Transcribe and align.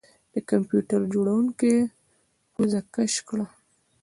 د 0.33 0.35
کمپیوټر 0.49 1.01
جوړونکي 1.13 1.73
پوزه 2.53 2.81
کش 2.93 3.13
کړه 3.27 3.45